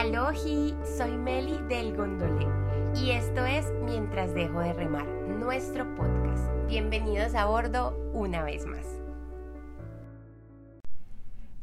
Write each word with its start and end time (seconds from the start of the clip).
Alohi, 0.00 0.74
soy 0.96 1.10
Meli 1.10 1.58
del 1.68 1.94
Gondolé 1.94 2.48
y 2.96 3.10
esto 3.10 3.44
es 3.44 3.66
Mientras 3.84 4.32
dejo 4.32 4.60
de 4.60 4.72
remar, 4.72 5.04
nuestro 5.04 5.94
podcast. 5.94 6.48
Bienvenidos 6.68 7.34
a 7.34 7.44
bordo 7.44 7.94
una 8.14 8.42
vez 8.42 8.64
más. 8.64 8.86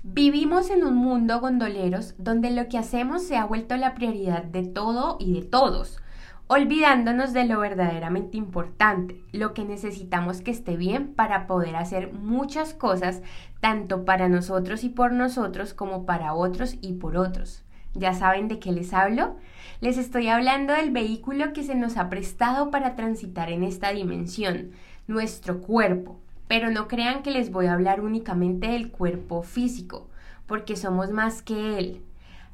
Vivimos 0.03 0.69
en 0.69 0.83
un 0.83 0.93
mundo 0.93 1.39
gondoleros 1.39 2.13
donde 2.19 2.51
lo 2.51 2.67
que 2.67 2.77
hacemos 2.77 3.23
se 3.23 3.37
ha 3.37 3.45
vuelto 3.45 3.75
la 3.75 3.95
prioridad 3.95 4.43
de 4.43 4.67
todo 4.67 5.17
y 5.19 5.33
de 5.33 5.41
todos, 5.41 5.97
olvidándonos 6.45 7.33
de 7.33 7.45
lo 7.45 7.59
verdaderamente 7.59 8.37
importante, 8.37 9.19
lo 9.31 9.55
que 9.55 9.65
necesitamos 9.65 10.43
que 10.43 10.51
esté 10.51 10.77
bien 10.77 11.15
para 11.15 11.47
poder 11.47 11.75
hacer 11.75 12.13
muchas 12.13 12.75
cosas, 12.75 13.23
tanto 13.61 14.05
para 14.05 14.29
nosotros 14.29 14.83
y 14.83 14.89
por 14.89 15.11
nosotros 15.11 15.73
como 15.73 16.05
para 16.05 16.35
otros 16.35 16.75
y 16.81 16.93
por 16.93 17.17
otros. 17.17 17.63
¿Ya 17.97 18.13
saben 18.13 18.47
de 18.47 18.59
qué 18.59 18.71
les 18.71 18.93
hablo? 18.93 19.37
Les 19.81 19.97
estoy 19.97 20.27
hablando 20.27 20.73
del 20.73 20.91
vehículo 20.91 21.51
que 21.51 21.63
se 21.63 21.73
nos 21.73 21.97
ha 21.97 22.09
prestado 22.09 22.69
para 22.69 22.95
transitar 22.95 23.49
en 23.49 23.63
esta 23.63 23.91
dimensión, 23.91 24.71
nuestro 25.07 25.61
cuerpo. 25.61 26.19
Pero 26.47 26.69
no 26.69 26.87
crean 26.87 27.23
que 27.23 27.31
les 27.31 27.51
voy 27.51 27.65
a 27.65 27.73
hablar 27.73 28.01
únicamente 28.01 28.67
del 28.67 28.91
cuerpo 28.91 29.41
físico, 29.41 30.07
porque 30.45 30.75
somos 30.75 31.11
más 31.11 31.41
que 31.41 31.79
él. 31.79 32.01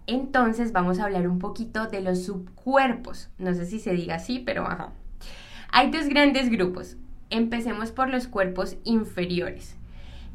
Entonces 0.08 0.72
vamos 0.72 1.00
a 1.00 1.06
hablar 1.06 1.28
un 1.28 1.40
poquito 1.40 1.88
de 1.88 2.02
los 2.02 2.24
subcuerpos. 2.24 3.30
No 3.38 3.54
sé 3.54 3.66
si 3.66 3.80
se 3.80 3.94
diga 3.94 4.16
así, 4.16 4.40
pero 4.40 4.66
ajá. 4.66 4.94
Hay 5.72 5.92
dos 5.92 6.08
grandes 6.08 6.50
grupos. 6.50 6.96
Empecemos 7.30 7.92
por 7.92 8.10
los 8.10 8.28
cuerpos 8.28 8.78
inferiores. 8.86 9.76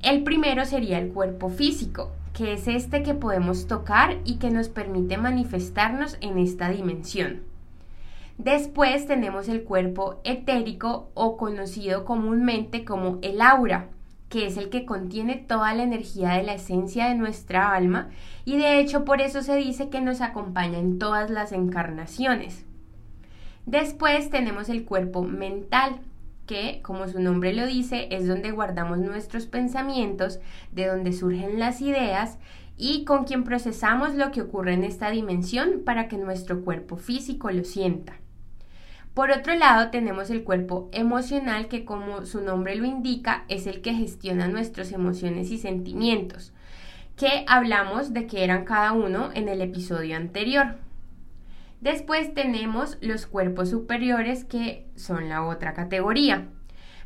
El 0.03 0.23
primero 0.23 0.65
sería 0.65 0.99
el 0.99 1.13
cuerpo 1.13 1.49
físico, 1.49 2.13
que 2.33 2.53
es 2.53 2.69
este 2.69 3.03
que 3.03 3.15
podemos 3.15 3.67
tocar 3.67 4.19
y 4.25 4.37
que 4.37 4.51
nos 4.51 4.69
permite 4.69 5.17
manifestarnos 5.19 6.17
en 6.21 6.39
esta 6.39 6.69
dimensión. 6.69 7.43
Después 8.39 9.09
tenemos 9.09 9.49
el 9.49 9.65
cuerpo 9.65 10.21
etérico 10.23 11.11
o 11.15 11.37
conocido 11.37 12.05
comúnmente 12.05 12.85
como 12.85 13.19
el 13.23 13.41
aura, 13.41 13.89
que 14.29 14.47
es 14.47 14.57
el 14.57 14.69
que 14.69 14.87
contiene 14.87 15.35
toda 15.35 15.75
la 15.75 15.83
energía 15.83 16.31
de 16.31 16.45
la 16.45 16.55
esencia 16.55 17.09
de 17.09 17.17
nuestra 17.17 17.75
alma 17.75 18.11
y 18.45 18.57
de 18.57 18.79
hecho 18.79 19.05
por 19.05 19.21
eso 19.21 19.43
se 19.43 19.57
dice 19.57 19.89
que 19.89 20.01
nos 20.01 20.21
acompaña 20.21 20.79
en 20.79 21.01
todas 21.01 21.31
las 21.31 21.51
encarnaciones. 21.51 22.65
Después 23.67 24.31
tenemos 24.31 24.69
el 24.69 24.85
cuerpo 24.85 25.25
mental, 25.25 26.01
que, 26.49 26.81
como 26.83 27.07
su 27.07 27.21
nombre 27.21 27.53
lo 27.53 27.65
dice, 27.67 28.09
es 28.11 28.27
donde 28.27 28.51
guardamos 28.51 28.99
nuestros 28.99 29.47
pensamientos, 29.47 30.41
de 30.73 30.89
donde 30.89 31.13
surgen 31.13 31.61
las 31.61 31.81
ideas 31.81 32.39
y 32.77 33.05
con 33.05 33.25
quien 33.25 33.45
procesamos 33.45 34.17
lo 34.17 34.33
que 34.33 34.43
ocurre 34.43 34.73
en 34.73 34.83
esta 34.83 35.11
dimensión 35.11 35.83
para 35.85 36.09
que 36.09 36.17
nuestro 36.17 36.65
cuerpo 36.65 36.97
físico 36.97 37.53
lo 37.53 37.63
sienta. 37.63 38.15
Por 39.15 39.31
otro 39.31 39.55
lado, 39.55 39.91
tenemos 39.91 40.31
el 40.31 40.45
cuerpo 40.45 40.89
emocional 40.93 41.69
que, 41.69 41.85
como 41.85 42.25
su 42.25 42.41
nombre 42.41 42.77
lo 42.77 42.85
indica, 42.85 43.45
es 43.49 43.67
el 43.67 43.81
que 43.81 43.93
gestiona 43.93 44.49
nuestras 44.49 44.93
emociones 44.93 45.51
y 45.51 45.59
sentimientos, 45.59 46.53
que 47.17 47.45
hablamos 47.49 48.13
de 48.15 48.27
que 48.27 48.45
eran 48.45 48.65
cada 48.65 48.93
uno 48.93 49.31
en 49.35 49.49
el 49.49 49.61
episodio 49.61 50.17
anterior. 50.17 50.77
Después 51.81 52.35
tenemos 52.35 52.99
los 53.01 53.27
cuerpos 53.27 53.71
superiores 53.71 54.45
que 54.45 54.89
son 54.97 55.29
la 55.29 55.45
otra 55.45 55.75
categoría. 55.75 56.49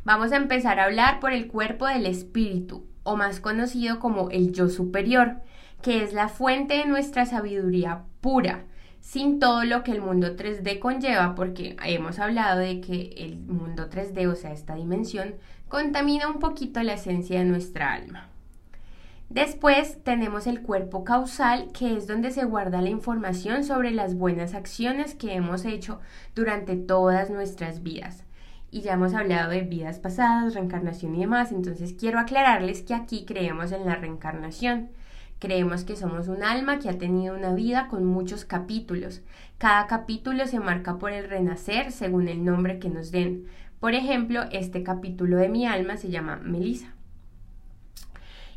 Vamos 0.05 0.33
a 0.33 0.37
empezar 0.37 0.81
a 0.81 0.85
hablar 0.85 1.21
por 1.21 1.33
el 1.33 1.47
cuerpo 1.47 1.87
del 1.87 2.07
espíritu, 2.07 2.87
o 3.03 3.17
más 3.17 3.39
conocido 3.41 4.01
como 4.01 4.31
el 4.31 4.53
yo 4.53 4.69
superior, 4.69 5.43
que 5.83 6.03
es 6.03 6.13
la 6.13 6.29
fuente 6.29 6.75
de 6.75 6.87
nuestra 6.87 7.27
sabiduría 7.27 8.05
pura, 8.21 8.65
sin 9.01 9.41
todo 9.41 9.65
lo 9.65 9.83
que 9.83 9.93
el 9.93 10.01
mundo 10.01 10.37
3D 10.37 10.79
conlleva, 10.79 11.35
porque 11.35 11.77
hemos 11.85 12.19
hablado 12.19 12.61
de 12.61 12.81
que 12.81 13.15
el 13.19 13.39
mundo 13.39 13.91
3D, 13.91 14.27
o 14.27 14.37
sea, 14.37 14.53
esta 14.53 14.75
dimensión, 14.75 15.35
contamina 15.69 16.29
un 16.29 16.39
poquito 16.39 16.83
la 16.83 16.95
esencia 16.95 17.41
de 17.41 17.45
nuestra 17.45 17.93
alma. 17.93 18.32
Después 19.33 19.97
tenemos 20.05 20.47
el 20.47 20.61
cuerpo 20.61 21.05
causal, 21.05 21.73
que 21.73 21.97
es 21.97 22.07
donde 22.07 22.33
se 22.33 22.45
guarda 22.45 22.83
la 22.83 22.91
información 22.91 23.65
sobre 23.65 23.91
las 23.91 24.15
buenas 24.15 24.53
acciones 24.53 25.15
que 25.15 25.33
hemos 25.33 25.65
hecho 25.65 26.01
durante 26.35 26.77
todas 26.77 27.31
nuestras 27.31 27.83
vidas. 27.83 28.25
Y 28.71 28.83
ya 28.83 28.93
hemos 28.93 29.15
hablado 29.15 29.51
de 29.51 29.63
vidas 29.63 29.99
pasadas, 29.99 30.53
reencarnación 30.53 31.15
y 31.15 31.21
demás, 31.21 31.51
entonces 31.51 31.95
quiero 31.99 32.19
aclararles 32.19 32.83
que 32.83 32.93
aquí 32.93 33.25
creemos 33.25 33.73
en 33.73 33.87
la 33.87 33.97
reencarnación. 33.97 34.91
Creemos 35.39 35.85
que 35.85 35.97
somos 35.97 36.29
un 36.29 36.43
alma 36.43 36.79
que 36.79 36.91
ha 36.91 36.99
tenido 36.99 37.35
una 37.35 37.55
vida 37.55 37.89
con 37.89 38.05
muchos 38.05 38.45
capítulos. 38.45 39.23
Cada 39.57 39.87
capítulo 39.87 40.47
se 40.47 40.61
marca 40.61 40.99
por 40.99 41.11
el 41.11 41.31
renacer 41.31 41.91
según 41.91 42.29
el 42.29 42.45
nombre 42.45 42.79
que 42.79 42.91
nos 42.91 43.11
den. 43.11 43.47
Por 43.81 43.95
ejemplo, 43.95 44.43
este 44.53 44.83
capítulo 44.83 45.39
de 45.39 45.49
mi 45.49 45.67
alma 45.67 45.97
se 45.97 46.11
llama 46.11 46.37
Melissa. 46.37 46.93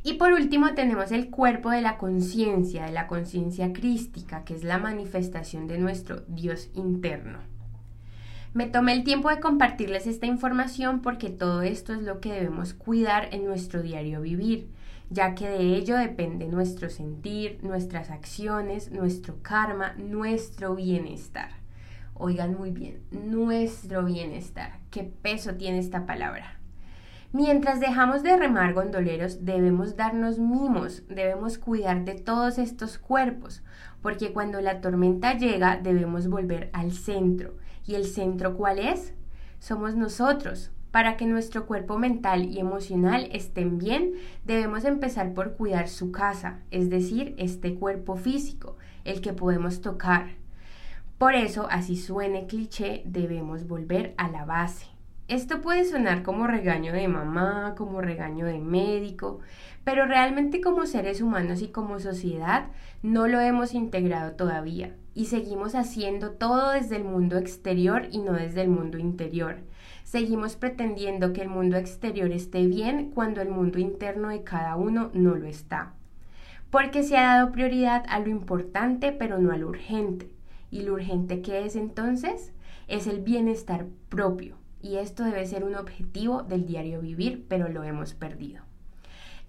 Y 0.08 0.14
por 0.14 0.34
último 0.34 0.76
tenemos 0.76 1.12
el 1.12 1.32
cuerpo 1.32 1.72
de 1.72 1.82
la 1.82 1.98
conciencia, 1.98 2.86
de 2.86 2.92
la 2.92 3.08
conciencia 3.08 3.74
crística, 3.74 4.46
que 4.46 4.54
es 4.54 4.64
la 4.64 4.78
manifestación 4.78 5.66
de 5.68 5.80
nuestro 5.80 6.22
Dios 6.28 6.70
interno. 6.76 7.40
Me 8.54 8.68
tomé 8.68 8.94
el 8.94 9.04
tiempo 9.04 9.30
de 9.30 9.40
compartirles 9.40 10.06
esta 10.06 10.28
información 10.28 11.02
porque 11.02 11.32
todo 11.32 11.64
esto 11.64 11.92
es 11.92 12.04
lo 12.04 12.22
que 12.22 12.34
debemos 12.34 12.76
cuidar 12.76 13.34
en 13.34 13.46
nuestro 13.46 13.82
diario 13.82 14.22
vivir, 14.22 14.70
ya 15.10 15.34
que 15.34 15.50
de 15.50 15.76
ello 15.76 15.98
depende 15.98 16.46
nuestro 16.46 16.92
sentir, 16.92 17.58
nuestras 17.64 18.12
acciones, 18.12 18.92
nuestro 18.92 19.42
karma, 19.42 19.94
nuestro 19.94 20.76
bienestar. 20.76 21.50
Oigan 22.14 22.56
muy 22.56 22.70
bien, 22.70 23.02
nuestro 23.10 24.06
bienestar. 24.06 24.78
¿Qué 24.92 25.04
peso 25.04 25.56
tiene 25.56 25.80
esta 25.80 26.06
palabra? 26.06 26.55
Mientras 27.38 27.82
dejamos 27.82 28.24
de 28.24 28.38
remar 28.38 28.74
gondoleros, 28.74 29.44
debemos 29.44 29.98
darnos 29.98 30.40
mimos, 30.40 31.04
debemos 31.10 31.58
cuidar 31.58 32.06
de 32.06 32.14
todos 32.14 32.58
estos 32.58 32.98
cuerpos, 32.98 33.62
porque 34.02 34.32
cuando 34.32 34.62
la 34.62 34.80
tormenta 34.80 35.34
llega 35.34 35.76
debemos 35.76 36.30
volver 36.30 36.70
al 36.72 36.94
centro. 36.94 37.58
¿Y 37.86 37.96
el 37.96 38.06
centro 38.06 38.56
cuál 38.56 38.80
es? 38.80 39.14
Somos 39.60 39.98
nosotros. 39.98 40.72
Para 40.92 41.18
que 41.18 41.26
nuestro 41.26 41.66
cuerpo 41.66 42.00
mental 42.00 42.46
y 42.46 42.58
emocional 42.58 43.28
estén 43.34 43.80
bien, 43.80 44.14
debemos 44.46 44.86
empezar 44.86 45.34
por 45.34 45.58
cuidar 45.58 45.90
su 45.90 46.14
casa, 46.14 46.62
es 46.72 46.90
decir, 46.90 47.36
este 47.38 47.76
cuerpo 47.76 48.16
físico, 48.16 48.78
el 49.04 49.20
que 49.20 49.34
podemos 49.34 49.82
tocar. 49.82 50.36
Por 51.18 51.36
eso, 51.36 51.68
así 51.70 51.98
suene 51.98 52.48
cliché, 52.48 53.04
debemos 53.06 53.68
volver 53.68 54.14
a 54.16 54.30
la 54.30 54.46
base. 54.46 54.95
Esto 55.28 55.60
puede 55.64 55.86
sonar 55.86 56.22
como 56.22 56.46
regaño 56.46 56.94
de 56.94 57.08
mamá, 57.08 57.74
como 57.76 58.00
regaño 58.00 58.46
de 58.46 58.60
médico, 58.60 59.40
pero 59.84 60.06
realmente 60.06 60.62
como 60.62 60.86
seres 60.86 61.20
humanos 61.20 61.64
y 61.64 61.70
como 61.70 62.00
sociedad 62.00 62.68
no 63.02 63.28
lo 63.28 63.40
hemos 63.40 63.74
integrado 63.74 64.34
todavía 64.34 64.96
y 65.16 65.26
seguimos 65.26 65.74
haciendo 65.74 66.34
todo 66.34 66.70
desde 66.70 66.98
el 66.98 67.06
mundo 67.06 67.40
exterior 67.40 68.08
y 68.12 68.20
no 68.20 68.34
desde 68.34 68.62
el 68.62 68.70
mundo 68.70 69.00
interior. 69.00 69.58
Seguimos 70.04 70.58
pretendiendo 70.58 71.34
que 71.34 71.42
el 71.42 71.50
mundo 71.50 71.78
exterior 71.78 72.30
esté 72.32 72.68
bien 72.68 73.10
cuando 73.10 73.42
el 73.42 73.50
mundo 73.50 73.80
interno 73.80 74.30
de 74.30 74.44
cada 74.44 74.76
uno 74.76 75.10
no 75.16 75.34
lo 75.34 75.48
está. 75.48 75.94
Porque 76.70 77.02
se 77.02 77.18
ha 77.18 77.38
dado 77.38 77.52
prioridad 77.52 78.04
a 78.10 78.20
lo 78.20 78.30
importante 78.30 79.12
pero 79.12 79.40
no 79.40 79.52
a 79.52 79.58
lo 79.58 79.70
urgente. 79.70 80.30
¿Y 80.70 80.84
lo 80.84 80.94
urgente 80.94 81.42
qué 81.42 81.66
es 81.66 81.76
entonces? 81.76 82.52
Es 82.88 83.08
el 83.08 83.22
bienestar 83.22 83.88
propio 84.10 84.58
y 84.86 84.98
esto 84.98 85.24
debe 85.24 85.48
ser 85.48 85.64
un 85.64 85.74
objetivo 85.74 86.44
del 86.44 86.68
diario 86.68 87.02
vivir, 87.02 87.44
pero 87.50 87.70
lo 87.70 87.84
hemos 87.84 88.14
perdido. 88.14 88.62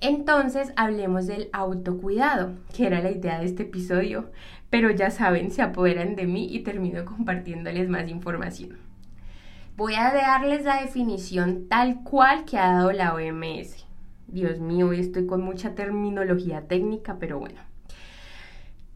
Entonces 0.01 0.73
hablemos 0.77 1.27
del 1.27 1.51
autocuidado, 1.53 2.55
que 2.75 2.87
era 2.87 3.03
la 3.03 3.11
idea 3.11 3.39
de 3.39 3.45
este 3.45 3.65
episodio, 3.65 4.31
pero 4.71 4.91
ya 4.91 5.11
saben, 5.11 5.51
se 5.51 5.61
apoderan 5.61 6.17
de 6.17 6.27
mí 6.27 6.49
y 6.51 6.61
termino 6.61 7.05
compartiéndoles 7.05 7.91
más 7.91 8.09
información. 8.09 8.79
Voy 9.77 9.95
a 9.97 10.11
darles 10.11 10.65
la 10.65 10.81
definición 10.81 11.69
tal 11.69 12.03
cual 12.03 12.47
que 12.47 12.57
ha 12.57 12.73
dado 12.73 12.93
la 12.93 13.13
OMS. 13.13 13.85
Dios 14.29 14.59
mío, 14.59 14.89
hoy 14.89 15.01
estoy 15.01 15.27
con 15.27 15.43
mucha 15.43 15.75
terminología 15.75 16.63
técnica, 16.63 17.19
pero 17.21 17.39
bueno. 17.39 17.61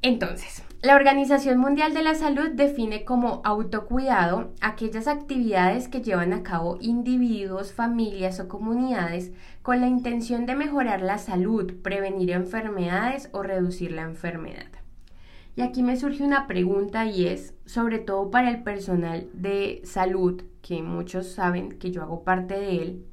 Entonces, 0.01 0.65
la 0.83 0.97
Organización 0.97 1.59
Mundial 1.59 1.93
de 1.93 2.03
la 2.03 2.15
Salud 2.15 2.53
define 2.55 3.05
como 3.05 3.43
autocuidado 3.45 4.55
aquellas 4.63 5.09
actividades 5.09 5.89
que 5.89 6.01
llevan 6.01 6.33
a 6.33 6.43
cabo 6.43 6.79
individuos, 6.81 7.75
familias 7.75 8.41
o 8.41 8.49
comunidades 8.49 9.31
con 9.61 9.83
la 9.83 9.89
intención 9.89 10.47
de 10.47 10.57
mejorar 10.57 11.03
la 11.03 11.19
salud, 11.19 11.75
prevenir 11.83 12.31
enfermedades 12.31 13.29
o 13.33 13.43
reducir 13.43 13.93
la 13.93 14.03
enfermedad. 14.03 14.69
Y 15.55 15.61
aquí 15.61 15.83
me 15.83 15.97
surge 15.97 16.25
una 16.25 16.47
pregunta 16.47 17.05
y 17.05 17.27
es, 17.27 17.53
sobre 17.67 17.99
todo 17.99 18.31
para 18.31 18.49
el 18.49 18.63
personal 18.63 19.29
de 19.35 19.83
salud, 19.85 20.43
que 20.63 20.81
muchos 20.81 21.27
saben 21.27 21.79
que 21.79 21.91
yo 21.91 22.03
hago 22.03 22.25
parte 22.25 22.59
de 22.59 22.83
él, 22.83 23.05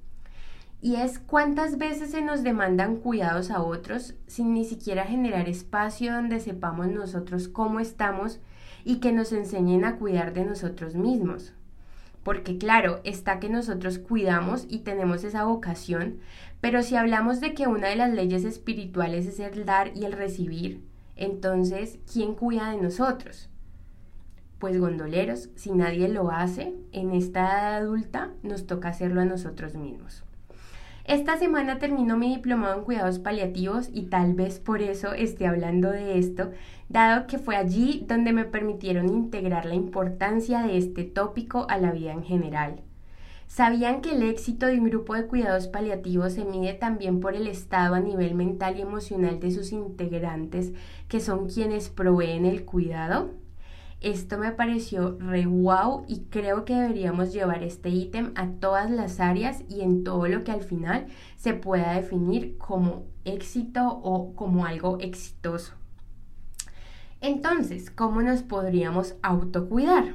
y 0.82 0.96
es 0.96 1.20
cuántas 1.20 1.78
veces 1.78 2.12
se 2.12 2.22
nos 2.22 2.44
demandan 2.44 2.98
cuidados 2.98 3.50
a 3.50 3.62
otros 3.62 4.14
sin 4.28 4.54
ni 4.54 4.64
siquiera 4.64 5.06
generar 5.06 5.50
espacio 5.50 6.14
donde 6.14 6.40
sepamos 6.40 6.88
nosotros 6.88 7.48
cómo 7.48 7.80
estamos 7.80 8.40
y 8.84 8.98
que 8.98 9.12
nos 9.12 9.34
enseñen 9.34 9.86
a 9.86 9.98
cuidar 9.98 10.34
de 10.34 10.46
nosotros 10.46 10.96
mismos. 10.96 11.54
Porque 12.24 12.58
claro, 12.58 13.02
está 13.04 13.40
que 13.40 13.50
nosotros 13.50 14.00
cuidamos 14.00 14.66
y 14.70 14.80
tenemos 14.80 15.24
esa 15.24 15.46
vocación, 15.46 16.20
pero 16.62 16.84
si 16.84 16.96
hablamos 16.96 17.40
de 17.40 17.54
que 17.54 17.68
una 17.68 17.88
de 17.88 17.96
las 17.96 18.14
leyes 18.14 18.44
espirituales 18.44 19.26
es 19.26 19.40
el 19.40 19.66
dar 19.66 19.92
y 19.96 20.06
el 20.06 20.12
recibir, 20.12 20.84
entonces, 21.16 21.98
¿quién 22.12 22.36
cuida 22.36 22.72
de 22.72 22.78
nosotros? 22.78 23.50
Pues 24.60 24.80
gondoleros, 24.80 25.50
si 25.56 25.72
nadie 25.72 26.08
lo 26.10 26.32
hace, 26.32 26.76
en 26.92 27.12
esta 27.12 27.42
edad 27.42 27.76
adulta 27.78 28.32
nos 28.44 28.68
toca 28.68 28.90
hacerlo 28.90 29.22
a 29.22 29.26
nosotros 29.26 29.76
mismos. 29.76 30.24
Esta 31.07 31.38
semana 31.38 31.80
termino 31.80 32.18
mi 32.18 32.36
diplomado 32.36 32.80
en 32.80 32.83
cuidados 32.83 33.18
paliativos 33.18 33.89
y 33.94 34.07
tal 34.07 34.33
vez 34.33 34.59
por 34.59 34.81
eso 34.81 35.13
esté 35.13 35.48
hablando 35.48 35.89
de 35.89 36.19
esto, 36.19 36.51
dado 36.89 37.27
que 37.27 37.38
fue 37.38 37.56
allí 37.56 38.04
donde 38.09 38.33
me 38.33 38.44
permitieron 38.44 39.07
integrar 39.07 39.65
la 39.65 39.75
importancia 39.75 40.63
de 40.63 40.77
este 40.77 41.06
tópico 41.06 41.65
a 41.69 41.77
la 41.77 41.94
vida 41.94 42.12
en 42.12 42.24
general. 42.24 42.81
¿Sabían 43.48 44.01
que 44.01 44.12
el 44.12 44.24
éxito 44.24 44.65
de 44.65 44.80
un 44.80 44.89
grupo 44.89 45.13
de 45.13 45.27
cuidados 45.27 45.69
paliativos 45.69 46.33
se 46.33 46.44
mide 46.44 46.74
también 46.74 47.21
por 47.21 47.36
el 47.36 47.48
estado 47.48 47.95
a 47.95 48.01
nivel 48.01 48.36
mental 48.36 48.77
y 48.77 48.81
emocional 48.81 49.39
de 49.39 49.51
sus 49.51 49.71
integrantes, 49.71 50.74
que 51.07 51.21
son 51.21 51.48
quienes 51.48 51.88
proveen 51.88 52.45
el 52.45 52.65
cuidado? 52.65 53.31
Esto 54.00 54.38
me 54.38 54.52
pareció 54.52 55.18
re 55.20 55.48
wow 55.48 56.06
y 56.08 56.26
creo 56.30 56.66
que 56.66 56.76
deberíamos 56.76 57.34
llevar 57.34 57.64
este 57.64 57.90
ítem 57.90 58.32
a 58.36 58.48
todas 58.48 58.92
las 58.92 59.20
áreas 59.20 59.64
y 59.70 59.82
en 59.82 60.04
todo 60.04 60.28
lo 60.28 60.44
que 60.44 60.52
al 60.52 60.62
final 60.62 61.08
se 61.36 61.56
pueda 61.56 61.94
definir 61.94 62.58
como 62.60 63.06
éxito 63.26 63.88
o 63.88 64.36
como 64.36 64.66
algo 64.66 65.00
exitoso. 65.00 65.74
Entonces, 67.22 67.90
¿cómo 67.90 68.22
nos 68.22 68.44
podríamos 68.44 69.16
autocuidar? 69.24 70.14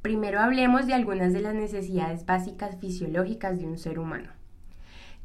Primero 0.00 0.38
hablemos 0.38 0.86
de 0.86 0.94
algunas 0.94 1.32
de 1.32 1.40
las 1.40 1.54
necesidades 1.54 2.24
básicas 2.24 2.76
fisiológicas 2.78 3.58
de 3.58 3.66
un 3.66 3.78
ser 3.78 3.98
humano. 3.98 4.30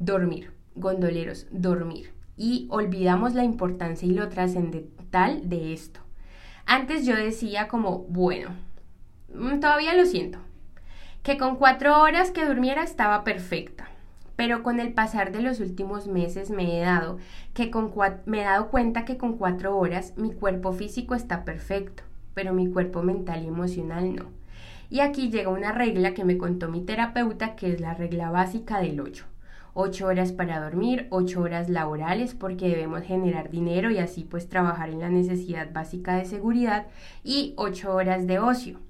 Dormir, 0.00 0.52
gondoleros, 0.74 1.46
dormir. 1.52 2.12
Y 2.36 2.66
olvidamos 2.70 3.34
la 3.34 3.44
importancia 3.44 4.08
y 4.08 4.10
lo 4.10 4.28
trascendental 4.28 5.48
de 5.48 5.72
esto. 5.72 6.03
Antes 6.66 7.04
yo 7.04 7.14
decía 7.14 7.68
como, 7.68 7.98
bueno, 8.08 8.50
mm, 9.34 9.60
todavía 9.60 9.94
lo 9.94 10.06
siento, 10.06 10.38
que 11.22 11.36
con 11.36 11.56
cuatro 11.56 12.00
horas 12.00 12.30
que 12.30 12.46
durmiera 12.46 12.82
estaba 12.82 13.24
perfecta. 13.24 13.88
Pero 14.36 14.62
con 14.62 14.80
el 14.80 14.92
pasar 14.92 15.30
de 15.30 15.42
los 15.42 15.60
últimos 15.60 16.08
meses 16.08 16.50
me 16.50 16.76
he 16.76 16.80
dado, 16.80 17.18
que 17.52 17.70
con 17.70 17.92
me 18.26 18.40
he 18.40 18.44
dado 18.44 18.68
cuenta 18.68 19.04
que 19.04 19.16
con 19.16 19.36
cuatro 19.36 19.78
horas 19.78 20.14
mi 20.16 20.32
cuerpo 20.32 20.72
físico 20.72 21.14
está 21.14 21.44
perfecto, 21.44 22.02
pero 22.34 22.52
mi 22.52 22.68
cuerpo 22.70 23.02
mental 23.02 23.44
y 23.44 23.48
emocional 23.48 24.16
no. 24.16 24.24
Y 24.90 25.00
aquí 25.00 25.30
llega 25.30 25.50
una 25.50 25.72
regla 25.72 26.14
que 26.14 26.24
me 26.24 26.38
contó 26.38 26.68
mi 26.68 26.80
terapeuta, 26.80 27.56
que 27.56 27.72
es 27.72 27.80
la 27.80 27.94
regla 27.94 28.30
básica 28.30 28.80
del 28.80 29.00
8. 29.00 29.24
8 29.74 30.06
horas 30.06 30.32
para 30.32 30.60
dormir, 30.60 31.08
8 31.10 31.40
horas 31.40 31.68
laborales 31.68 32.34
porque 32.34 32.68
debemos 32.68 33.02
generar 33.02 33.50
dinero 33.50 33.90
y 33.90 33.98
así 33.98 34.24
pues 34.24 34.48
trabajar 34.48 34.88
en 34.88 35.00
la 35.00 35.10
necesidad 35.10 35.72
básica 35.72 36.16
de 36.16 36.24
seguridad 36.24 36.86
y 37.22 37.54
8 37.56 37.94
horas 37.94 38.26
de 38.26 38.38
ocio. 38.38 38.80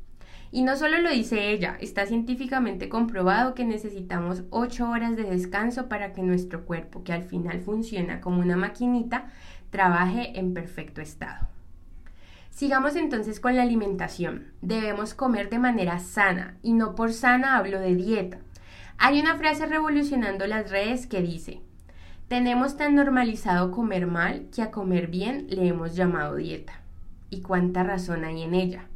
Y 0.52 0.62
no 0.62 0.76
solo 0.76 0.98
lo 0.98 1.10
dice 1.10 1.50
ella, 1.50 1.76
está 1.80 2.06
científicamente 2.06 2.88
comprobado 2.88 3.54
que 3.54 3.64
necesitamos 3.64 4.44
8 4.50 4.88
horas 4.88 5.16
de 5.16 5.24
descanso 5.24 5.88
para 5.88 6.12
que 6.12 6.22
nuestro 6.22 6.64
cuerpo, 6.64 7.02
que 7.02 7.12
al 7.12 7.24
final 7.24 7.60
funciona 7.60 8.20
como 8.20 8.40
una 8.40 8.56
maquinita, 8.56 9.32
trabaje 9.70 10.38
en 10.38 10.54
perfecto 10.54 11.00
estado. 11.00 11.48
Sigamos 12.50 12.94
entonces 12.94 13.40
con 13.40 13.56
la 13.56 13.62
alimentación. 13.62 14.52
Debemos 14.62 15.12
comer 15.14 15.50
de 15.50 15.58
manera 15.58 15.98
sana 15.98 16.56
y 16.62 16.72
no 16.72 16.94
por 16.94 17.12
sana 17.12 17.56
hablo 17.56 17.80
de 17.80 17.96
dieta. 17.96 18.38
Hay 18.98 19.20
una 19.20 19.36
frase 19.36 19.66
revolucionando 19.66 20.46
las 20.46 20.70
redes 20.70 21.06
que 21.06 21.20
dice, 21.20 21.60
tenemos 22.28 22.76
tan 22.76 22.94
normalizado 22.94 23.70
comer 23.70 24.06
mal 24.06 24.46
que 24.54 24.62
a 24.62 24.70
comer 24.70 25.08
bien 25.08 25.46
le 25.50 25.68
hemos 25.68 25.94
llamado 25.94 26.36
dieta. 26.36 26.80
¿Y 27.28 27.42
cuánta 27.42 27.82
razón 27.82 28.24
hay 28.24 28.42
en 28.42 28.54
ella? 28.54 28.86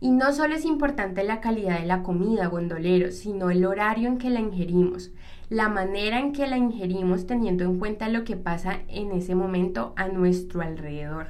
Y 0.00 0.10
no 0.10 0.32
solo 0.32 0.54
es 0.54 0.64
importante 0.64 1.24
la 1.24 1.40
calidad 1.40 1.80
de 1.80 1.86
la 1.86 2.02
comida, 2.02 2.46
gondolero, 2.46 3.10
sino 3.10 3.50
el 3.50 3.64
horario 3.64 4.08
en 4.08 4.18
que 4.18 4.30
la 4.30 4.40
ingerimos, 4.40 5.10
la 5.48 5.68
manera 5.68 6.18
en 6.18 6.32
que 6.32 6.46
la 6.46 6.58
ingerimos 6.58 7.26
teniendo 7.26 7.64
en 7.64 7.78
cuenta 7.78 8.08
lo 8.08 8.24
que 8.24 8.36
pasa 8.36 8.80
en 8.88 9.12
ese 9.12 9.34
momento 9.34 9.94
a 9.96 10.08
nuestro 10.08 10.60
alrededor. 10.60 11.28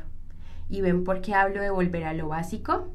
¿Y 0.69 0.81
ven 0.81 1.05
por 1.05 1.21
qué 1.21 1.35
hablo 1.35 1.63
de 1.63 1.71
volver 1.71 2.05
a 2.05 2.15
lo 2.15 2.29
básico? 2.29 2.89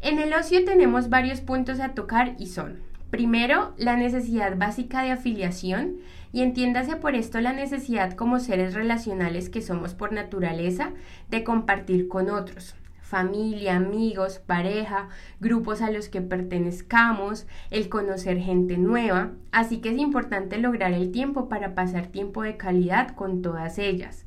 En 0.00 0.18
el 0.18 0.34
ocio 0.34 0.64
tenemos 0.64 1.08
varios 1.08 1.40
puntos 1.40 1.78
a 1.80 1.94
tocar 1.94 2.34
y 2.38 2.48
son 2.48 2.80
Primero, 3.12 3.74
la 3.76 3.94
necesidad 3.94 4.56
básica 4.56 5.02
de 5.02 5.10
afiliación, 5.10 5.98
y 6.32 6.40
entiéndase 6.40 6.96
por 6.96 7.14
esto 7.14 7.42
la 7.42 7.52
necesidad 7.52 8.14
como 8.14 8.40
seres 8.40 8.72
relacionales 8.72 9.50
que 9.50 9.60
somos 9.60 9.92
por 9.92 10.14
naturaleza 10.14 10.92
de 11.28 11.44
compartir 11.44 12.08
con 12.08 12.30
otros, 12.30 12.74
familia, 13.02 13.76
amigos, 13.76 14.38
pareja, 14.38 15.10
grupos 15.40 15.82
a 15.82 15.90
los 15.90 16.08
que 16.08 16.22
pertenezcamos, 16.22 17.46
el 17.70 17.90
conocer 17.90 18.38
gente 18.38 18.78
nueva, 18.78 19.32
así 19.50 19.82
que 19.82 19.90
es 19.90 19.98
importante 19.98 20.56
lograr 20.56 20.94
el 20.94 21.12
tiempo 21.12 21.50
para 21.50 21.74
pasar 21.74 22.06
tiempo 22.06 22.42
de 22.42 22.56
calidad 22.56 23.14
con 23.14 23.42
todas 23.42 23.78
ellas 23.78 24.24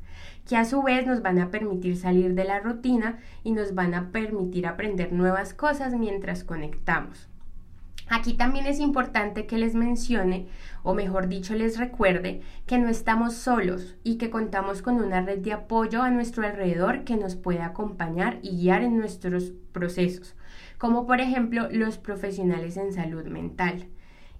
que 0.48 0.56
a 0.56 0.64
su 0.64 0.80
vez 0.84 1.04
nos 1.08 1.22
van 1.22 1.40
a 1.40 1.50
permitir 1.50 1.96
salir 1.96 2.34
de 2.34 2.44
la 2.44 2.60
rutina 2.60 3.18
y 3.42 3.50
nos 3.50 3.74
van 3.74 3.94
a 3.94 4.12
permitir 4.12 4.68
aprender 4.68 5.12
nuevas 5.12 5.54
cosas 5.54 5.92
mientras 5.94 6.44
conectamos. 6.44 7.28
Aquí 8.08 8.34
también 8.34 8.66
es 8.66 8.78
importante 8.78 9.46
que 9.46 9.58
les 9.58 9.74
mencione, 9.74 10.46
o 10.84 10.94
mejor 10.94 11.26
dicho, 11.26 11.54
les 11.54 11.76
recuerde 11.76 12.40
que 12.64 12.78
no 12.78 12.88
estamos 12.88 13.34
solos 13.34 13.96
y 14.04 14.16
que 14.16 14.30
contamos 14.30 14.80
con 14.80 14.96
una 14.96 15.22
red 15.22 15.38
de 15.38 15.52
apoyo 15.52 16.02
a 16.02 16.10
nuestro 16.10 16.46
alrededor 16.46 17.02
que 17.02 17.16
nos 17.16 17.34
puede 17.34 17.62
acompañar 17.62 18.38
y 18.42 18.58
guiar 18.58 18.84
en 18.84 18.96
nuestros 18.96 19.52
procesos, 19.72 20.36
como 20.78 21.04
por 21.06 21.20
ejemplo 21.20 21.68
los 21.72 21.98
profesionales 21.98 22.76
en 22.76 22.92
salud 22.92 23.24
mental. 23.26 23.88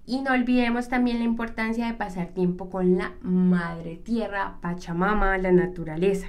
Y 0.05 0.21
no 0.21 0.31
olvidemos 0.31 0.87
también 0.87 1.19
la 1.19 1.25
importancia 1.25 1.87
de 1.87 1.93
pasar 1.93 2.27
tiempo 2.27 2.69
con 2.69 2.97
la 2.97 3.15
madre 3.21 3.97
tierra, 3.97 4.59
Pachamama, 4.61 5.37
la 5.37 5.51
naturaleza. 5.51 6.27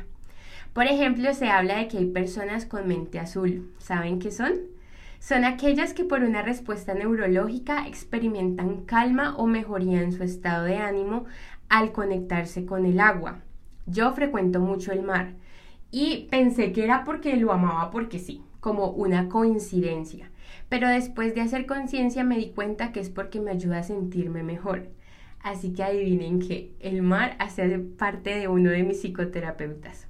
Por 0.73 0.87
ejemplo, 0.87 1.33
se 1.33 1.49
habla 1.49 1.79
de 1.79 1.87
que 1.87 1.99
hay 1.99 2.07
personas 2.07 2.67
con 2.67 2.89
mente 2.89 3.21
azul. 3.21 3.73
¿Saben 3.79 4.19
qué 4.19 4.33
son? 4.33 4.55
Son 5.21 5.45
aquellas 5.45 5.95
que 5.95 6.05
por 6.05 6.23
una 6.23 6.43
respuesta 6.43 6.95
neurológica 6.95 7.87
experimentan 7.87 8.85
calma 8.85 9.37
o 9.37 9.47
mejoría 9.47 10.01
en 10.03 10.13
su 10.13 10.23
estado 10.23 10.65
de 10.65 10.77
ánimo 10.77 11.27
al 11.69 11.93
conectarse 11.93 12.65
con 12.65 12.87
el 12.87 13.01
agua. 13.01 13.41
Yo 13.87 14.13
frecuento 14.13 14.61
mucho 14.61 14.93
el 14.93 15.03
mar 15.03 15.35
y 15.91 16.29
pensé 16.31 16.73
que 16.73 16.85
era 16.85 17.05
porque 17.05 17.37
lo 17.37 17.53
amaba 17.53 17.91
porque 17.91 18.19
sí, 18.19 18.43
como 18.61 18.91
una 18.91 19.29
coincidencia. 19.29 20.31
Pero 20.69 20.89
después 20.89 21.35
de 21.35 21.41
hacer 21.41 21.67
conciencia 21.67 22.25
me 22.25 22.39
di 22.39 22.51
cuenta 22.51 22.93
que 22.93 23.01
es 23.01 23.11
porque 23.11 23.41
me 23.41 23.51
ayuda 23.51 23.79
a 23.79 23.83
sentirme 23.83 24.43
mejor. 24.43 24.89
Así 25.41 25.73
que 25.73 25.83
adivinen 25.83 26.41
que 26.41 26.75
el 26.81 27.03
mar 27.03 27.37
hace 27.39 27.79
parte 27.79 28.39
de 28.39 28.49
uno 28.49 28.71
de 28.71 28.83
mis 28.83 29.01
psicoterapeutas. 29.01 30.07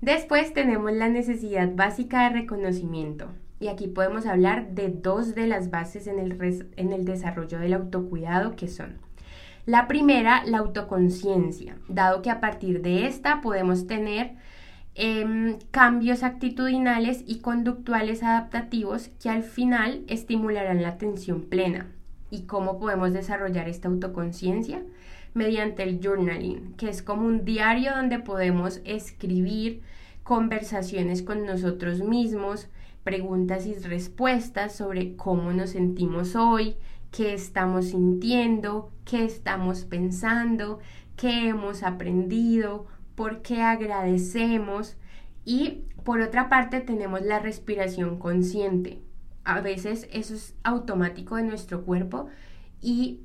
Después 0.00 0.52
tenemos 0.52 0.92
la 0.92 1.08
necesidad 1.08 1.74
básica 1.74 2.24
de 2.24 2.40
reconocimiento. 2.40 3.30
Y 3.64 3.68
aquí 3.68 3.86
podemos 3.86 4.26
hablar 4.26 4.74
de 4.74 4.90
dos 4.90 5.34
de 5.34 5.46
las 5.46 5.70
bases 5.70 6.06
en 6.06 6.18
el, 6.18 6.68
en 6.76 6.92
el 6.92 7.06
desarrollo 7.06 7.58
del 7.58 7.72
autocuidado 7.72 8.56
que 8.56 8.68
son 8.68 8.98
la 9.64 9.88
primera, 9.88 10.44
la 10.44 10.58
autoconciencia, 10.58 11.78
dado 11.88 12.20
que 12.20 12.28
a 12.28 12.40
partir 12.40 12.82
de 12.82 13.06
esta 13.06 13.40
podemos 13.40 13.86
tener 13.86 14.34
em, 14.94 15.56
cambios 15.70 16.24
actitudinales 16.24 17.24
y 17.26 17.38
conductuales 17.38 18.22
adaptativos 18.22 19.08
que 19.22 19.30
al 19.30 19.42
final 19.42 20.04
estimularán 20.08 20.82
la 20.82 20.88
atención 20.88 21.40
plena. 21.40 21.90
¿Y 22.30 22.42
cómo 22.42 22.78
podemos 22.78 23.14
desarrollar 23.14 23.66
esta 23.70 23.88
autoconciencia? 23.88 24.82
Mediante 25.32 25.84
el 25.84 26.00
journaling, 26.04 26.74
que 26.74 26.90
es 26.90 27.02
como 27.02 27.26
un 27.26 27.46
diario 27.46 27.92
donde 27.96 28.18
podemos 28.18 28.82
escribir 28.84 29.80
conversaciones 30.22 31.22
con 31.22 31.46
nosotros 31.46 32.02
mismos, 32.02 32.68
preguntas 33.04 33.66
y 33.66 33.74
respuestas 33.74 34.74
sobre 34.74 35.14
cómo 35.14 35.52
nos 35.52 35.70
sentimos 35.70 36.34
hoy, 36.34 36.76
qué 37.10 37.34
estamos 37.34 37.90
sintiendo, 37.90 38.90
qué 39.04 39.24
estamos 39.24 39.84
pensando, 39.84 40.80
qué 41.16 41.48
hemos 41.48 41.82
aprendido, 41.82 42.86
por 43.14 43.42
qué 43.42 43.62
agradecemos 43.62 44.96
y 45.44 45.84
por 46.02 46.20
otra 46.20 46.48
parte 46.48 46.80
tenemos 46.80 47.22
la 47.22 47.38
respiración 47.38 48.18
consciente. 48.18 49.00
A 49.44 49.60
veces 49.60 50.08
eso 50.12 50.34
es 50.34 50.56
automático 50.64 51.36
de 51.36 51.44
nuestro 51.44 51.84
cuerpo 51.84 52.28
y 52.80 53.20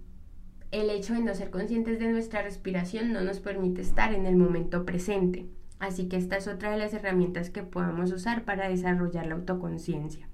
el 0.72 0.90
hecho 0.90 1.14
de 1.14 1.22
no 1.22 1.34
ser 1.34 1.50
conscientes 1.50 2.00
de 2.00 2.12
nuestra 2.12 2.42
respiración 2.42 3.12
no 3.12 3.22
nos 3.22 3.40
permite 3.40 3.82
estar 3.82 4.14
en 4.14 4.26
el 4.26 4.36
momento 4.36 4.86
presente. 4.86 5.48
Así 5.80 6.08
que 6.08 6.18
esta 6.18 6.38
es 6.38 6.48
otra 6.48 6.72
de 6.72 6.78
las 6.78 6.94
herramientas 6.94 7.50
que 7.50 7.64
podemos 7.64 8.12
usar 8.12 8.44
para 8.44 8.70
desarrollar 8.70 9.28
la 9.28 9.36
autoconciencia. 9.36 10.28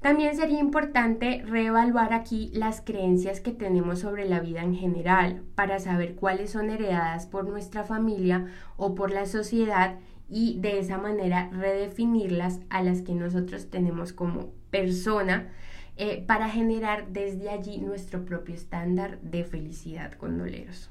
También 0.00 0.34
sería 0.34 0.58
importante 0.58 1.42
reevaluar 1.46 2.14
aquí 2.14 2.50
las 2.54 2.80
creencias 2.80 3.40
que 3.40 3.52
tenemos 3.52 3.98
sobre 3.98 4.26
la 4.26 4.40
vida 4.40 4.62
en 4.62 4.74
general 4.74 5.42
para 5.54 5.78
saber 5.78 6.14
cuáles 6.14 6.50
son 6.50 6.70
heredadas 6.70 7.26
por 7.26 7.46
nuestra 7.46 7.84
familia 7.84 8.46
o 8.78 8.94
por 8.94 9.10
la 9.10 9.26
sociedad 9.26 9.98
y 10.30 10.58
de 10.60 10.78
esa 10.78 10.96
manera 10.96 11.50
redefinirlas 11.52 12.60
a 12.70 12.82
las 12.82 13.02
que 13.02 13.14
nosotros 13.14 13.68
tenemos 13.68 14.14
como 14.14 14.52
persona 14.70 15.48
eh, 15.96 16.24
para 16.26 16.48
generar 16.48 17.08
desde 17.08 17.50
allí 17.50 17.78
nuestro 17.78 18.24
propio 18.24 18.54
estándar 18.54 19.20
de 19.20 19.44
felicidad 19.44 20.12
con 20.12 20.38
doleros. 20.38 20.90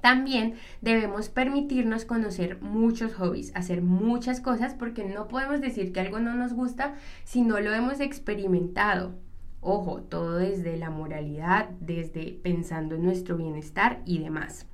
También 0.00 0.54
debemos 0.80 1.28
permitirnos 1.28 2.04
conocer 2.04 2.60
muchos 2.60 3.14
hobbies, 3.14 3.54
hacer 3.56 3.82
muchas 3.82 4.40
cosas 4.40 4.74
porque 4.74 5.04
no 5.04 5.26
podemos 5.26 5.60
decir 5.60 5.92
que 5.92 6.00
algo 6.00 6.20
no 6.20 6.34
nos 6.34 6.52
gusta 6.52 6.94
si 7.24 7.42
no 7.42 7.60
lo 7.60 7.72
hemos 7.72 8.00
experimentado. 8.00 9.14
Ojo, 9.60 10.02
todo 10.02 10.36
desde 10.36 10.76
la 10.76 10.90
moralidad, 10.90 11.70
desde 11.80 12.38
pensando 12.42 12.94
en 12.94 13.02
nuestro 13.02 13.36
bienestar 13.36 14.02
y 14.04 14.18
demás. 14.18 14.66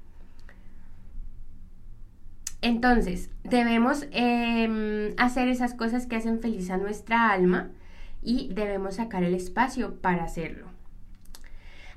Entonces, 2.60 3.30
debemos 3.42 4.06
em, 4.10 5.14
hacer 5.16 5.48
esas 5.48 5.74
cosas 5.74 6.06
que 6.06 6.16
hacen 6.16 6.40
feliz 6.40 6.70
a 6.70 6.76
nuestra 6.76 7.30
alma 7.30 7.70
y 8.22 8.52
debemos 8.54 8.96
sacar 8.96 9.22
el 9.22 9.34
espacio 9.34 10.00
para 10.00 10.24
hacerlo. 10.24 10.66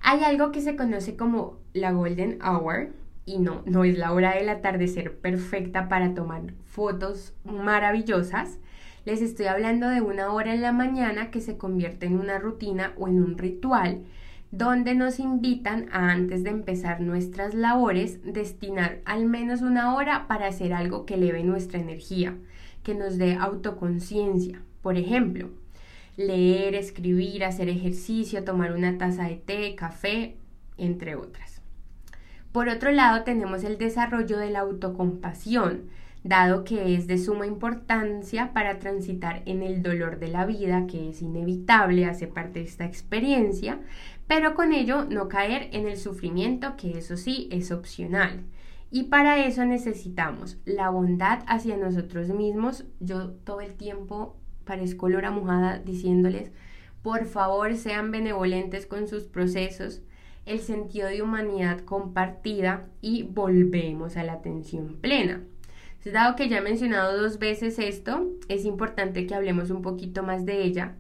Hay 0.02 0.24
algo 0.24 0.52
que 0.52 0.62
se 0.62 0.76
conoce 0.76 1.16
como 1.16 1.58
la 1.74 1.92
Golden 1.92 2.40
Hour 2.42 2.90
y 3.28 3.40
no, 3.40 3.62
no 3.66 3.84
es 3.84 3.98
la 3.98 4.14
hora 4.14 4.36
del 4.36 4.48
atardecer 4.48 5.20
perfecta 5.20 5.90
para 5.90 6.14
tomar 6.16 6.54
fotos 6.66 7.36
maravillosas. 7.44 8.58
Les 9.06 9.22
estoy 9.22 9.48
hablando 9.48 9.90
de 9.90 10.02
una 10.02 10.32
hora 10.32 10.54
en 10.54 10.62
la 10.62 10.72
mañana 10.72 11.30
que 11.30 11.42
se 11.42 11.58
convierte 11.58 12.06
en 12.06 12.18
una 12.18 12.40
rutina 12.40 12.94
o 12.98 13.08
en 13.10 13.22
un 13.22 13.38
ritual 13.38 14.06
donde 14.52 14.96
nos 14.96 15.20
invitan 15.20 15.90
a 15.92 16.10
antes 16.10 16.44
de 16.44 16.52
empezar 16.52 17.02
nuestras 17.02 17.54
labores 17.54 18.24
destinar 18.24 19.02
al 19.04 19.26
menos 19.26 19.62
una 19.62 19.94
hora 19.96 20.26
para 20.30 20.48
hacer 20.48 20.72
algo 20.72 21.06
que 21.06 21.16
eleve 21.16 21.44
nuestra 21.44 21.82
energía, 21.82 22.38
que 22.82 22.96
nos 22.96 23.18
dé 23.18 23.36
autoconciencia. 23.36 24.62
Por 24.82 24.96
ejemplo, 24.96 25.50
leer, 26.16 26.76
escribir, 26.76 27.44
hacer 27.44 27.68
ejercicio, 27.68 28.46
tomar 28.46 28.72
una 28.72 28.98
taza 28.98 29.26
de 29.26 29.36
té, 29.36 29.76
café, 29.76 30.38
entre 30.78 31.18
otras. 31.18 31.57
Por 32.52 32.70
otro 32.70 32.92
lado, 32.92 33.24
tenemos 33.24 33.64
el 33.64 33.78
desarrollo 33.78 34.38
de 34.38 34.50
la 34.50 34.60
autocompasión, 34.60 35.90
dado 36.24 36.64
que 36.64 36.96
es 36.96 37.08
de 37.08 37.18
suma 37.18 37.46
importancia 37.46 38.52
para 38.54 38.80
transitar 38.80 39.44
en 39.46 39.64
el 39.64 39.82
dolor 39.82 40.20
de 40.20 40.28
la 40.28 40.46
vida, 40.46 40.88
que 40.88 41.10
es 41.10 41.22
inevitable, 41.22 42.06
hace 42.06 42.28
parte 42.28 42.60
de 42.60 42.66
esta 42.66 42.86
experiencia, 42.86 43.80
pero 44.28 44.56
con 44.56 44.74
ello 44.74 45.06
no 45.06 45.30
caer 45.30 45.70
en 45.72 45.88
el 45.88 45.98
sufrimiento, 45.98 46.76
que 46.76 46.98
eso 46.98 47.16
sí 47.16 47.48
es 47.52 47.72
opcional. 47.72 48.44
Y 48.90 49.04
para 49.04 49.46
eso 49.46 49.66
necesitamos 49.66 50.58
la 50.66 50.90
bondad 50.90 51.40
hacia 51.48 51.78
nosotros 51.78 52.30
mismos. 52.30 52.86
Yo 53.00 53.32
todo 53.32 53.62
el 53.62 53.74
tiempo 53.74 54.38
parezco 54.64 55.10
Lora 55.10 55.32
Mojada 55.32 55.80
diciéndoles, 55.80 56.52
por 57.02 57.26
favor 57.26 57.76
sean 57.76 58.12
benevolentes 58.12 58.86
con 58.86 59.08
sus 59.08 59.24
procesos, 59.24 60.02
el 60.48 60.60
sentido 60.60 61.08
de 61.08 61.22
humanidad 61.22 61.82
compartida 61.82 62.88
y 63.02 63.24
volvemos 63.24 64.18
a 64.18 64.24
la 64.24 64.34
atención 64.34 64.98
plena. 65.02 65.44
dado 66.06 66.36
que 66.38 66.48
ya 66.48 66.60
he 66.60 66.62
mencionado 66.62 67.22
dos 67.22 67.38
veces 67.38 67.80
esto, 67.80 68.28
es 68.48 68.64
importante 68.64 69.28
que 69.28 69.36
hablemos 69.36 69.70
un 69.72 69.82
poquito 69.82 70.24
más 70.24 70.46
de 70.46 70.64
ella 70.64 70.96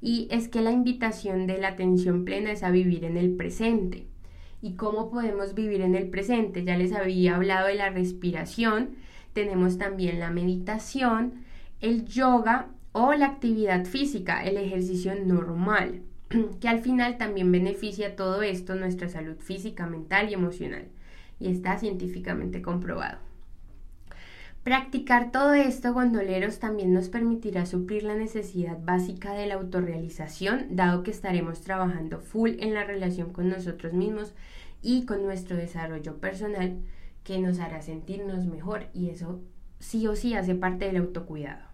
y 0.00 0.28
es 0.30 0.48
que 0.48 0.62
la 0.62 0.70
invitación 0.70 1.46
de 1.46 1.58
la 1.58 1.68
atención 1.68 2.24
plena 2.24 2.52
es 2.52 2.62
a 2.62 2.70
vivir 2.70 3.04
en 3.04 3.16
el 3.16 3.34
presente. 3.34 4.06
¿Y 4.60 4.74
cómo 4.74 5.10
podemos 5.10 5.54
vivir 5.54 5.80
en 5.80 5.96
el 5.96 6.08
presente? 6.08 6.64
Ya 6.64 6.76
les 6.76 6.92
había 6.92 7.34
hablado 7.34 7.66
de 7.66 7.74
la 7.74 7.90
respiración, 7.90 8.90
tenemos 9.32 9.78
también 9.78 10.20
la 10.20 10.30
meditación, 10.30 11.44
el 11.80 12.04
yoga 12.04 12.68
o 12.92 13.12
la 13.14 13.26
actividad 13.26 13.84
física, 13.84 14.44
el 14.44 14.56
ejercicio 14.56 15.14
normal, 15.16 16.02
que 16.60 16.68
al 16.68 16.80
final 16.80 17.18
también 17.18 17.52
beneficia 17.52 18.16
todo 18.16 18.42
esto 18.42 18.74
nuestra 18.74 19.08
salud 19.08 19.36
física, 19.38 19.86
mental 19.86 20.30
y 20.30 20.34
emocional. 20.34 20.88
Y 21.38 21.50
está 21.50 21.78
científicamente 21.78 22.62
comprobado. 22.62 23.18
Practicar 24.62 25.32
todo 25.32 25.54
esto, 25.54 25.92
gondoleros, 25.92 26.60
también 26.60 26.94
nos 26.94 27.08
permitirá 27.08 27.66
suplir 27.66 28.04
la 28.04 28.14
necesidad 28.14 28.78
básica 28.80 29.32
de 29.32 29.46
la 29.46 29.54
autorrealización, 29.54 30.66
dado 30.76 31.02
que 31.02 31.10
estaremos 31.10 31.62
trabajando 31.62 32.20
full 32.20 32.50
en 32.60 32.72
la 32.72 32.84
relación 32.84 33.32
con 33.32 33.48
nosotros 33.48 33.92
mismos 33.92 34.34
y 34.80 35.04
con 35.04 35.24
nuestro 35.24 35.56
desarrollo 35.56 36.18
personal, 36.18 36.78
que 37.24 37.40
nos 37.40 37.58
hará 37.58 37.82
sentirnos 37.82 38.46
mejor 38.46 38.86
y 38.94 39.10
eso 39.10 39.40
sí 39.80 40.06
o 40.06 40.14
sí 40.14 40.34
hace 40.34 40.54
parte 40.54 40.84
del 40.84 40.98
autocuidado. 40.98 41.71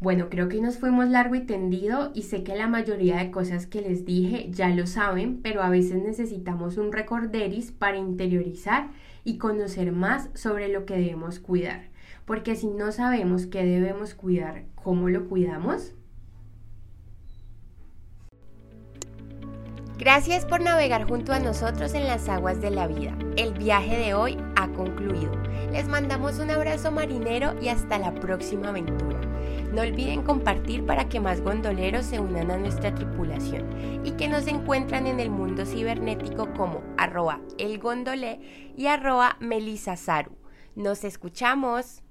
Bueno, 0.00 0.30
creo 0.30 0.48
que 0.48 0.62
nos 0.62 0.78
fuimos 0.78 1.08
largo 1.08 1.34
y 1.34 1.42
tendido 1.42 2.10
y 2.14 2.22
sé 2.22 2.42
que 2.42 2.56
la 2.56 2.66
mayoría 2.66 3.18
de 3.18 3.30
cosas 3.30 3.66
que 3.66 3.82
les 3.82 4.06
dije 4.06 4.48
ya 4.50 4.70
lo 4.70 4.86
saben, 4.86 5.42
pero 5.42 5.62
a 5.62 5.68
veces 5.68 6.02
necesitamos 6.02 6.78
un 6.78 6.90
recorderis 6.90 7.70
para 7.70 7.98
interiorizar 7.98 8.88
y 9.24 9.36
conocer 9.36 9.92
más 9.92 10.30
sobre 10.32 10.68
lo 10.68 10.86
que 10.86 10.96
debemos 10.96 11.38
cuidar. 11.38 11.90
Porque 12.24 12.56
si 12.56 12.68
no 12.68 12.92
sabemos 12.92 13.44
qué 13.46 13.62
debemos 13.62 14.14
cuidar, 14.14 14.64
¿cómo 14.74 15.10
lo 15.10 15.28
cuidamos? 15.28 15.92
Gracias 19.98 20.46
por 20.46 20.62
navegar 20.62 21.06
junto 21.06 21.34
a 21.34 21.40
nosotros 21.40 21.92
en 21.92 22.06
las 22.06 22.26
aguas 22.30 22.62
de 22.62 22.70
la 22.70 22.86
vida. 22.86 23.14
El 23.36 23.52
viaje 23.52 23.98
de 23.98 24.14
hoy 24.14 24.38
ha 24.56 24.68
concluido. 24.68 25.30
Les 25.72 25.86
mandamos 25.88 26.38
un 26.38 26.50
abrazo 26.50 26.90
marinero 26.90 27.54
y 27.60 27.68
hasta 27.68 27.98
la 27.98 28.14
próxima 28.14 28.70
aventura. 28.70 29.09
No 29.72 29.82
olviden 29.82 30.22
compartir 30.22 30.84
para 30.84 31.08
que 31.08 31.20
más 31.20 31.40
gondoleros 31.40 32.04
se 32.06 32.18
unan 32.18 32.50
a 32.50 32.56
nuestra 32.56 32.92
tripulación 32.92 34.02
y 34.04 34.12
que 34.12 34.26
nos 34.28 34.48
encuentran 34.48 35.06
en 35.06 35.20
el 35.20 35.30
mundo 35.30 35.64
cibernético 35.64 36.52
como 36.54 36.82
arroba 36.98 37.40
elgondolé 37.56 38.72
y 38.76 38.86
arroba 38.88 39.36
melisasaru. 39.38 40.36
Nos 40.74 41.04
escuchamos. 41.04 42.02